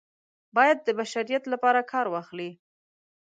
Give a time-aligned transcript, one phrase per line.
[0.55, 2.51] باید چې د بشریت لپاره کار واخلي.